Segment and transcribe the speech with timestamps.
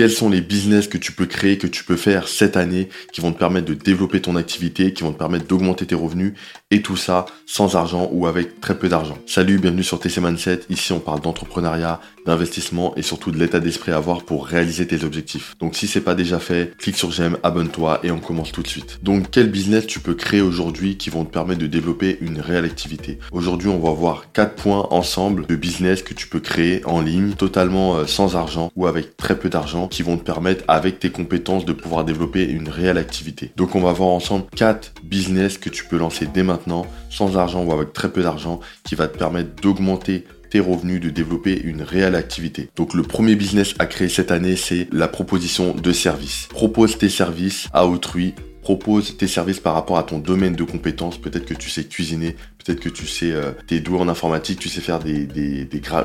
[0.00, 3.20] quels sont les business que tu peux créer, que tu peux faire cette année, qui
[3.20, 6.32] vont te permettre de développer ton activité, qui vont te permettre d'augmenter tes revenus,
[6.70, 9.18] et tout ça sans argent ou avec très peu d'argent.
[9.26, 10.60] Salut, bienvenue sur TC Mindset.
[10.70, 15.04] Ici, on parle d'entrepreneuriat, d'investissement et surtout de l'état d'esprit à avoir pour réaliser tes
[15.04, 15.56] objectifs.
[15.58, 18.68] Donc, si c'est pas déjà fait, clique sur j'aime, abonne-toi et on commence tout de
[18.68, 19.00] suite.
[19.02, 22.64] Donc, quel business tu peux créer aujourd'hui qui vont te permettre de développer une réelle
[22.64, 23.18] activité?
[23.32, 27.32] Aujourd'hui, on va voir quatre points ensemble de business que tu peux créer en ligne,
[27.32, 31.10] totalement euh, sans argent ou avec très peu d'argent, qui vont te permettre, avec tes
[31.10, 33.52] compétences, de pouvoir développer une réelle activité.
[33.56, 37.64] Donc, on va voir ensemble quatre business que tu peux lancer dès maintenant sans argent
[37.64, 41.82] ou avec très peu d'argent, qui va te permettre d'augmenter tes revenus, de développer une
[41.82, 42.70] réelle activité.
[42.76, 46.48] Donc le premier business à créer cette année, c'est la proposition de services.
[46.50, 51.18] Propose tes services à autrui propose tes services par rapport à ton domaine de compétences.
[51.18, 54.68] Peut-être que tu sais cuisiner, peut-être que tu sais, euh, t'es doué en informatique, tu
[54.68, 55.64] sais faire des, des,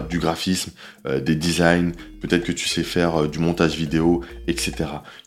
[0.10, 0.72] du graphisme,
[1.06, 1.92] euh, des designs,
[2.22, 4.74] peut-être que tu sais faire euh, du montage vidéo, etc.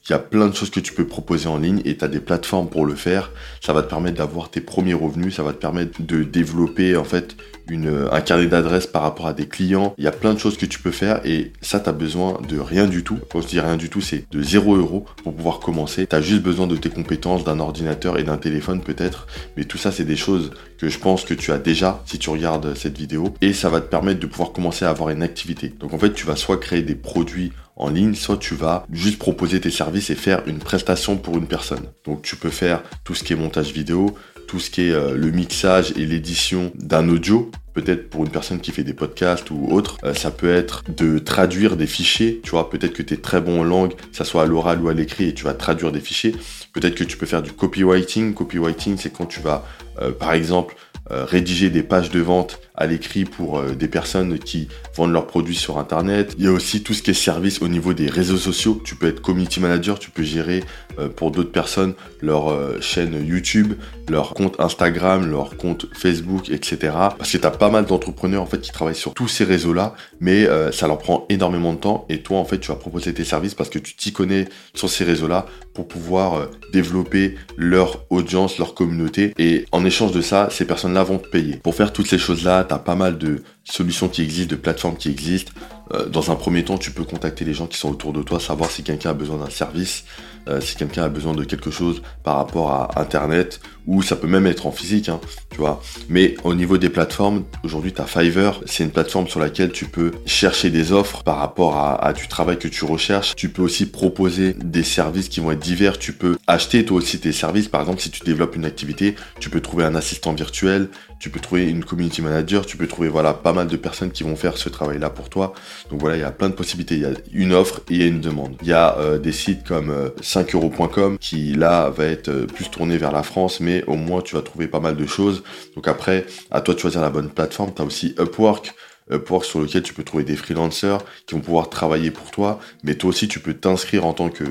[0.09, 2.09] Il y a plein de choses que tu peux proposer en ligne et tu as
[2.09, 3.31] des plateformes pour le faire.
[3.61, 7.05] Ça va te permettre d'avoir tes premiers revenus, ça va te permettre de développer en
[7.05, 7.37] fait
[7.71, 9.95] une, un carnet d'adresses par rapport à des clients.
[9.99, 12.41] Il y a plein de choses que tu peux faire et ça, tu as besoin
[12.49, 13.19] de rien du tout.
[13.31, 16.07] Quand je dis rien du tout, c'est de 0 euros pour pouvoir commencer.
[16.07, 19.27] Tu as juste besoin de tes compétences, d'un ordinateur et d'un téléphone peut-être.
[19.57, 22.31] Mais tout ça, c'est des choses que je pense que tu as déjà si tu
[22.31, 25.73] regardes cette vidéo et ça va te permettre de pouvoir commencer à avoir une activité.
[25.81, 29.19] Donc en fait, tu vas soit créer des produits en ligne, soit tu vas juste
[29.19, 31.87] proposer tes services et faire une prestation pour une personne.
[32.05, 34.15] Donc tu peux faire tout ce qui est montage vidéo,
[34.49, 38.61] tout ce qui est euh, le mixage et l'édition d'un audio, peut-être pour une personne
[38.61, 42.51] qui fait des podcasts ou autre, euh, ça peut être de traduire des fichiers, tu
[42.51, 44.89] vois, peut-être que tu es très bon en langue, que ça soit à l'oral ou
[44.89, 46.35] à l'écrit, et tu vas traduire des fichiers.
[46.73, 48.35] Peut-être que tu peux faire du copywriting.
[48.35, 49.65] Copywriting, c'est quand tu vas,
[50.01, 50.75] euh, par exemple,
[51.11, 55.57] rédiger des pages de vente à l'écrit pour euh, des personnes qui vendent leurs produits
[55.57, 56.35] sur Internet.
[56.39, 58.81] Il y a aussi tout ce qui est service au niveau des réseaux sociaux.
[58.85, 60.63] Tu peux être community manager, tu peux gérer
[60.99, 63.75] euh, pour d'autres personnes leur chaîne YouTube,
[64.09, 66.93] leur compte Instagram, leur compte Facebook, etc.
[67.17, 69.95] Parce que tu as pas mal d'entrepreneurs en fait qui travaillent sur tous ces réseaux-là,
[70.21, 73.23] mais ça leur prend énormément de temps et toi en fait tu vas proposer tes
[73.23, 78.75] services parce que tu t'y connais sur ces réseaux-là pour pouvoir développer leur audience, leur
[78.75, 81.57] communauté et en échange de ça, ces personnes-là vont te payer.
[81.57, 84.97] Pour faire toutes ces choses-là, tu as pas mal de solutions qui existent, de plateformes
[84.97, 85.53] qui existent.
[85.95, 88.41] Euh, dans un premier temps, tu peux contacter les gens qui sont autour de toi,
[88.41, 90.05] savoir si quelqu'un a besoin d'un service,
[90.49, 94.27] euh, si quelqu'un a besoin de quelque chose par rapport à Internet, ou ça peut
[94.27, 95.83] même être en physique, hein, tu vois.
[96.09, 99.87] Mais au niveau des plateformes, aujourd'hui, tu as Fiverr, c'est une plateforme sur laquelle tu
[99.87, 103.35] peux chercher des offres par rapport à, à, du travail que tu recherches.
[103.35, 105.99] Tu peux aussi proposer des services qui vont être divers.
[105.99, 107.69] Tu peux acheter toi aussi tes services.
[107.69, 110.89] Par exemple, si tu développes une activité, tu peux trouver un assistant virtuel,
[111.19, 114.23] tu peux trouver une community manager, tu peux trouver voilà pas mal de personnes qui
[114.23, 115.55] vont faire ce travail-là pour toi.
[115.91, 116.97] Donc voilà, il y a plein de possibilités.
[116.97, 118.57] Il y a une offre et il y a une demande.
[118.63, 122.71] Il y a euh, des sites comme 5euros.com euh, qui là va être euh, plus
[122.71, 125.43] tourné vers la France, mais au moins tu vas trouver pas mal de choses.
[125.75, 127.73] Donc après, à toi de choisir la bonne plateforme.
[127.75, 128.75] Tu as aussi Upwork.
[129.11, 132.95] Upwork sur lequel tu peux trouver des freelancers qui vont pouvoir travailler pour toi, mais
[132.95, 134.45] toi aussi tu peux t'inscrire en tant que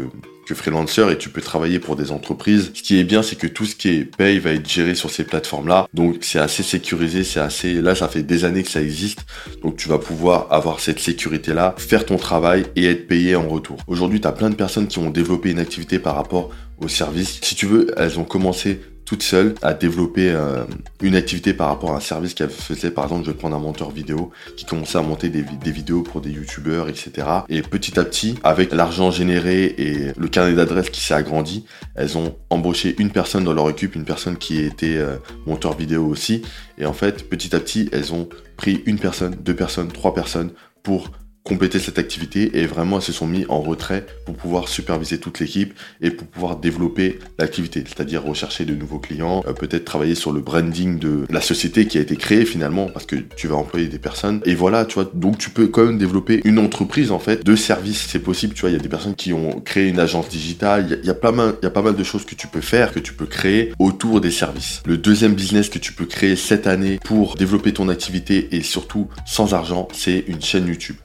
[0.48, 2.72] que freelancer et tu peux travailler pour des entreprises.
[2.74, 5.10] Ce qui est bien, c'est que tout ce qui est paye va être géré sur
[5.10, 5.88] ces plateformes-là.
[5.94, 7.82] Donc c'est assez sécurisé, c'est assez.
[7.82, 9.26] Là, ça fait des années que ça existe.
[9.62, 13.78] Donc tu vas pouvoir avoir cette sécurité-là, faire ton travail et être payé en retour.
[13.88, 16.50] Aujourd'hui, tu as plein de personnes qui ont développé une activité par rapport
[16.80, 17.40] au service.
[17.42, 20.66] Si tu veux, elles ont commencé toute seule à développer euh,
[21.02, 22.92] une activité par rapport à un service qu'elle faisait.
[22.92, 26.20] Par exemple, je vais prendre un monteur vidéo qui commençait à monter des, vidéos pour
[26.20, 27.26] des youtubeurs, etc.
[27.48, 32.18] Et petit à petit, avec l'argent généré et le carnet d'adresses qui s'est agrandi, elles
[32.18, 36.42] ont embauché une personne dans leur équipe, une personne qui était euh, monteur vidéo aussi.
[36.78, 40.52] Et en fait, petit à petit, elles ont pris une personne, deux personnes, trois personnes
[40.84, 41.12] pour
[41.48, 45.40] compléter cette activité et vraiment elles se sont mis en retrait pour pouvoir superviser toute
[45.40, 50.34] l'équipe et pour pouvoir développer l'activité, c'est-à-dire rechercher de nouveaux clients, euh, peut-être travailler sur
[50.34, 53.88] le branding de la société qui a été créée finalement parce que tu vas employer
[53.88, 57.20] des personnes et voilà, tu vois, donc tu peux quand même développer une entreprise en
[57.20, 59.88] fait de services, c'est possible, tu vois, il y a des personnes qui ont créé
[59.88, 62.48] une agence digitale, il pas mal, il y a pas mal de choses que tu
[62.48, 64.84] peux faire, que tu peux créer autour des services.
[64.86, 69.08] Le deuxième business que tu peux créer cette année pour développer ton activité et surtout
[69.26, 70.98] sans argent, c'est une chaîne YouTube.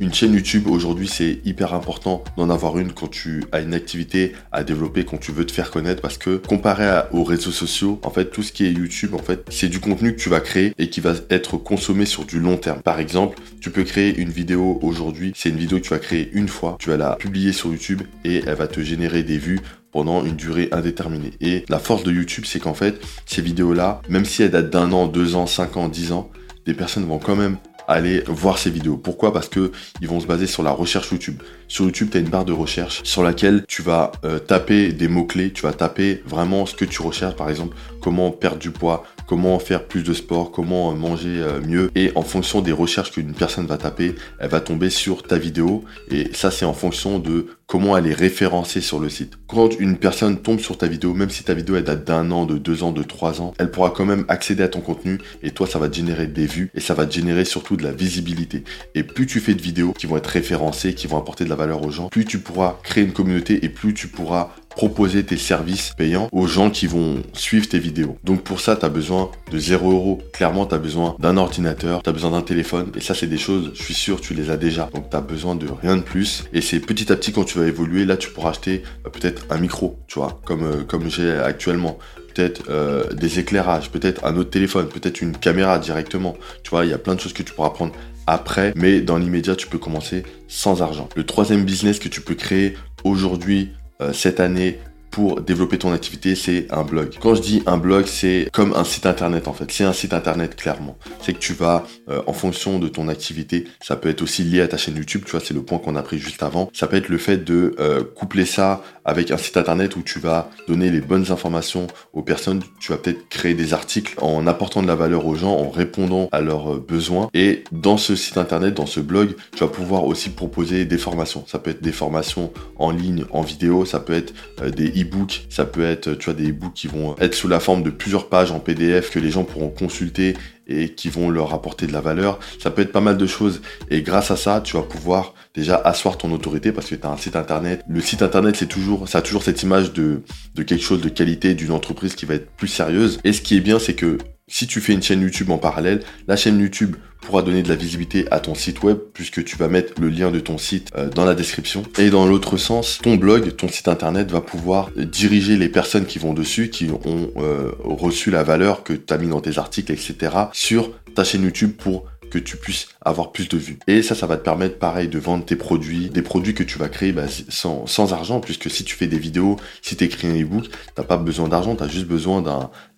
[0.00, 4.32] Une chaîne YouTube aujourd'hui c'est hyper important d'en avoir une quand tu as une activité
[4.50, 8.10] à développer, quand tu veux te faire connaître parce que comparé aux réseaux sociaux, en
[8.10, 10.74] fait tout ce qui est YouTube en fait c'est du contenu que tu vas créer
[10.78, 12.82] et qui va être consommé sur du long terme.
[12.82, 16.28] Par exemple, tu peux créer une vidéo aujourd'hui, c'est une vidéo que tu vas créer
[16.32, 19.60] une fois, tu vas la publier sur YouTube et elle va te générer des vues
[19.92, 21.30] pendant une durée indéterminée.
[21.40, 24.90] Et la force de YouTube, c'est qu'en fait, ces vidéos-là, même si elles datent d'un
[24.90, 26.30] an, deux ans, cinq ans, dix ans,
[26.66, 27.58] des personnes vont quand même
[27.88, 28.96] aller voir ces vidéos.
[28.96, 29.32] Pourquoi?
[29.32, 31.42] Parce que ils vont se baser sur la recherche YouTube.
[31.68, 35.08] Sur YouTube, tu as une barre de recherche sur laquelle tu vas euh, taper des
[35.08, 39.04] mots-clés, tu vas taper vraiment ce que tu recherches, par exemple, comment perdre du poids,
[39.26, 41.90] comment faire plus de sport, comment euh, manger euh, mieux.
[41.94, 45.84] Et en fonction des recherches qu'une personne va taper, elle va tomber sur ta vidéo.
[46.10, 49.38] Et ça, c'est en fonction de comment elle est référencée sur le site.
[49.46, 52.44] Quand une personne tombe sur ta vidéo, même si ta vidéo elle date d'un an,
[52.44, 55.50] de deux ans, de trois ans, elle pourra quand même accéder à ton contenu et
[55.50, 57.92] toi ça va te générer des vues et ça va te générer surtout de la
[57.92, 58.64] visibilité.
[58.94, 61.56] Et plus tu fais de vidéos qui vont être référencées, qui vont apporter de la
[61.56, 65.36] valeur aux gens, plus tu pourras créer une communauté et plus tu pourras proposer tes
[65.36, 68.18] services payants aux gens qui vont suivre tes vidéos.
[68.24, 70.22] Donc pour ça, tu as besoin de 0 euros.
[70.32, 72.90] Clairement, tu as besoin d'un ordinateur, tu as besoin d'un téléphone.
[72.96, 74.90] Et ça, c'est des choses, je suis sûr, tu les as déjà.
[74.94, 76.44] Donc tu as besoin de rien de plus.
[76.52, 79.46] Et c'est petit à petit, quand tu vas évoluer, là, tu pourras acheter euh, peut-être
[79.50, 81.98] un micro, tu vois, comme, euh, comme j'ai actuellement
[82.34, 86.36] peut-être euh, des éclairages, peut-être un autre téléphone, peut-être une caméra directement.
[86.62, 87.94] Tu vois, il y a plein de choses que tu pourras prendre
[88.26, 91.08] après, mais dans l'immédiat, tu peux commencer sans argent.
[91.14, 94.78] Le troisième business que tu peux créer aujourd'hui euh, cette année
[95.14, 97.14] pour développer ton activité, c'est un blog.
[97.20, 99.70] Quand je dis un blog, c'est comme un site internet en fait.
[99.70, 100.98] C'est un site internet clairement.
[101.20, 104.60] C'est que tu vas, euh, en fonction de ton activité, ça peut être aussi lié
[104.60, 106.68] à ta chaîne YouTube, tu vois, c'est le point qu'on a pris juste avant.
[106.72, 110.18] Ça peut être le fait de euh, coupler ça avec un site internet où tu
[110.18, 112.60] vas donner les bonnes informations aux personnes.
[112.80, 116.28] Tu vas peut-être créer des articles en apportant de la valeur aux gens, en répondant
[116.32, 117.28] à leurs besoins.
[117.34, 121.44] Et dans ce site internet, dans ce blog, tu vas pouvoir aussi proposer des formations.
[121.46, 125.03] Ça peut être des formations en ligne, en vidéo, ça peut être euh, des
[125.50, 128.28] ça peut être, tu vois, des e-books qui vont être sous la forme de plusieurs
[128.28, 130.34] pages en PDF que les gens pourront consulter
[130.66, 132.38] et qui vont leur apporter de la valeur.
[132.58, 133.60] Ça peut être pas mal de choses.
[133.90, 137.10] Et grâce à ça, tu vas pouvoir déjà asseoir ton autorité parce que tu as
[137.10, 137.82] un site internet.
[137.88, 140.22] Le site internet, c'est toujours, ça a toujours cette image de
[140.56, 143.18] quelque chose de qualité, d'une entreprise qui va être plus sérieuse.
[143.24, 146.02] Et ce qui est bien, c'est que si tu fais une chaîne YouTube en parallèle,
[146.28, 149.68] la chaîne YouTube pourra donner de la visibilité à ton site web puisque tu vas
[149.68, 151.82] mettre le lien de ton site euh, dans la description.
[151.98, 156.18] Et dans l'autre sens, ton blog, ton site internet va pouvoir diriger les personnes qui
[156.18, 159.92] vont dessus, qui ont euh, reçu la valeur que tu as mis dans tes articles,
[159.92, 160.32] etc.
[160.52, 162.04] sur ta chaîne YouTube pour
[162.38, 163.78] tu puisses avoir plus de vues.
[163.86, 166.78] Et ça, ça va te permettre, pareil, de vendre tes produits, des produits que tu
[166.78, 170.28] vas créer bah, sans, sans, argent, puisque si tu fais des vidéos, si tu écris
[170.28, 172.42] un ebook, t'as pas besoin d'argent, tu as juste besoin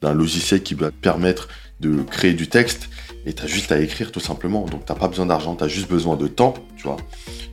[0.03, 1.49] d'un logiciel qui va te permettre
[1.81, 2.89] de créer du texte
[3.27, 4.65] et tu as juste à écrire tout simplement.
[4.67, 6.97] Donc t'as pas besoin d'argent, tu as juste besoin de temps, tu vois,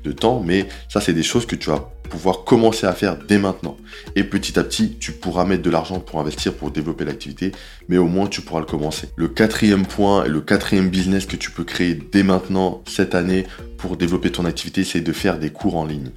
[0.03, 3.39] de temps, mais ça c'est des choses que tu vas pouvoir commencer à faire dès
[3.39, 3.75] maintenant.
[4.15, 7.51] Et petit à petit, tu pourras mettre de l'argent pour investir, pour développer l'activité,
[7.89, 9.09] mais au moins tu pourras le commencer.
[9.15, 13.45] Le quatrième point et le quatrième business que tu peux créer dès maintenant, cette année,
[13.77, 16.11] pour développer ton activité, c'est de faire des cours en ligne.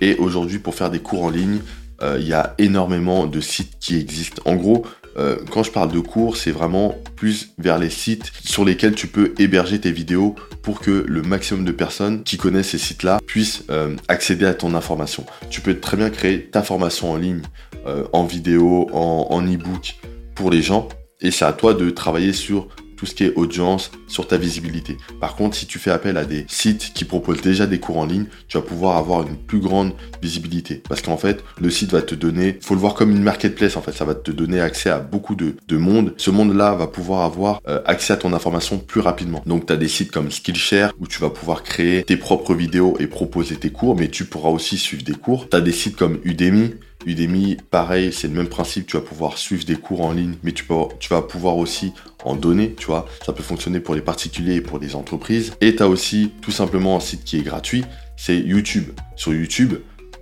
[0.00, 1.58] Et aujourd'hui, pour faire des cours en ligne,
[2.02, 4.42] euh, il y a énormément de sites qui existent.
[4.46, 8.64] En gros, euh, quand je parle de cours, c'est vraiment plus vers les sites sur
[8.64, 12.78] lesquels tu peux héberger tes vidéos pour que le maximum de personnes qui connaissent ces
[12.78, 15.24] sites-là puissent euh, accéder à ton information.
[15.50, 17.42] Tu peux très bien créer ta formation en ligne,
[18.12, 19.96] en vidéo, en, en e-book
[20.34, 20.88] pour les gens,
[21.20, 22.68] et c'est à toi de travailler sur
[23.00, 24.98] tout ce qui est audience, sur ta visibilité.
[25.20, 28.04] Par contre, si tu fais appel à des sites qui proposent déjà des cours en
[28.04, 30.82] ligne, tu vas pouvoir avoir une plus grande visibilité.
[30.86, 33.80] Parce qu'en fait, le site va te donner, faut le voir comme une marketplace en
[33.80, 36.12] fait, ça va te donner accès à beaucoup de, de monde.
[36.18, 39.42] Ce monde-là va pouvoir avoir euh, accès à ton information plus rapidement.
[39.46, 42.98] Donc tu as des sites comme Skillshare où tu vas pouvoir créer tes propres vidéos
[43.00, 45.48] et proposer tes cours, mais tu pourras aussi suivre des cours.
[45.48, 46.74] Tu as des sites comme Udemy
[47.06, 50.52] Udemy, pareil, c'est le même principe, tu vas pouvoir suivre des cours en ligne, mais
[50.52, 51.92] tu, peux, tu vas pouvoir aussi
[52.24, 53.06] en donner, tu vois.
[53.24, 55.54] Ça peut fonctionner pour les particuliers et pour les entreprises.
[55.60, 57.84] Et tu as aussi tout simplement un site qui est gratuit,
[58.16, 58.90] c'est YouTube.
[59.16, 59.76] Sur YouTube,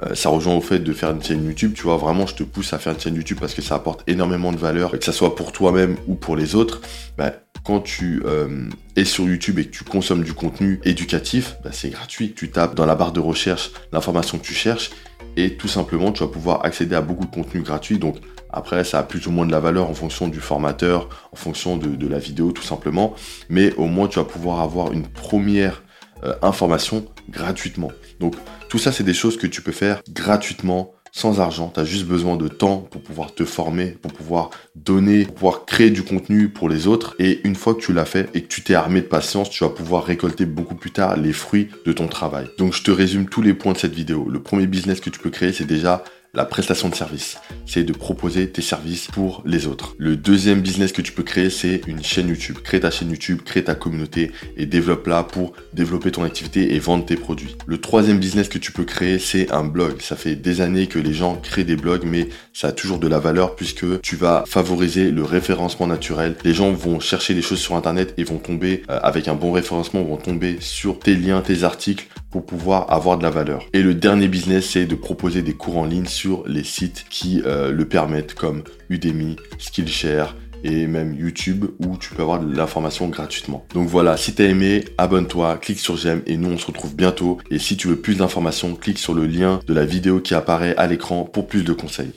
[0.04, 2.44] euh, ça rejoint au fait de faire une chaîne YouTube, tu vois, vraiment je te
[2.44, 5.12] pousse à faire une chaîne YouTube parce que ça apporte énormément de valeur, que ça
[5.12, 6.80] soit pour toi-même ou pour les autres.
[7.16, 7.32] Bah,
[7.68, 11.90] quand tu euh, es sur YouTube et que tu consommes du contenu éducatif, bah, c'est
[11.90, 12.32] gratuit.
[12.34, 14.90] Tu tapes dans la barre de recherche l'information que tu cherches
[15.36, 17.98] et tout simplement tu vas pouvoir accéder à beaucoup de contenu gratuit.
[17.98, 18.16] Donc
[18.48, 21.76] après ça a plus ou moins de la valeur en fonction du formateur, en fonction
[21.76, 23.14] de, la vidéo tout simplement,
[23.50, 25.82] mais au moins tu vas pouvoir avoir une première
[26.24, 27.92] euh, information gratuitement.
[28.18, 28.34] Donc
[28.70, 32.06] tout ça c'est des choses que tu peux faire gratuitement sans argent, tu as juste
[32.06, 36.48] besoin de temps pour pouvoir te former, pour pouvoir donner, pour pouvoir créer du contenu
[36.48, 37.14] pour les autres.
[37.18, 39.64] Et une fois que tu l'as fait et que tu t'es armé de patience, tu
[39.64, 42.46] vas pouvoir récolter beaucoup plus tard les fruits de ton travail.
[42.58, 44.28] Donc je te résume tous les points de cette vidéo.
[44.28, 46.04] Le premier business que tu peux créer, c'est déjà
[46.34, 47.38] la prestation de service.
[47.66, 49.94] C'est de proposer tes services pour les autres.
[49.98, 52.58] Le deuxième business que tu peux créer, c'est une chaîne YouTube.
[52.62, 57.04] Crée ta chaîne YouTube, crée ta communauté et développe-la pour développer ton activité et vendre
[57.04, 57.56] tes produits.
[57.66, 60.00] Le troisième business que tu peux créer, c'est un blog.
[60.00, 63.08] Ça fait des années que les gens créent des blogs, mais ça a toujours de
[63.08, 66.36] la valeur puisque tu vas favoriser le référencement naturel.
[66.44, 69.52] Les gens vont chercher des choses sur Internet et vont tomber euh, avec un bon
[69.52, 73.66] référencement, vont tomber sur tes liens, tes articles pour pouvoir avoir de la valeur.
[73.72, 77.42] Et le dernier business, c'est de proposer des cours en ligne sur les sites qui
[77.44, 83.08] euh, le permettent, comme Udemy, Skillshare, et même YouTube où tu peux avoir de l'information
[83.08, 83.64] gratuitement.
[83.74, 87.38] Donc voilà, si t'as aimé, abonne-toi, clique sur j'aime et nous on se retrouve bientôt.
[87.50, 90.76] Et si tu veux plus d'informations, clique sur le lien de la vidéo qui apparaît
[90.76, 92.12] à l'écran pour plus de conseils.